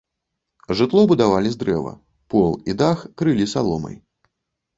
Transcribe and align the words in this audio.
Жытло 0.77 1.03
будавалі 1.11 1.49
з 1.55 1.59
дрэва, 1.63 1.91
пол 2.35 2.57
і 2.73 2.75
дах 2.81 3.05
крылі 3.21 3.45
саломай. 3.53 3.95